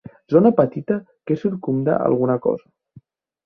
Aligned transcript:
Zona 0.33 0.51
petita 0.59 0.97
que 1.27 1.39
circumda 1.43 2.01
alguna 2.09 2.39
cosa. 2.49 2.67